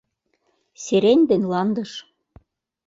Сирень 0.83 1.23
ден 1.29 1.41
ландыш 1.51 1.91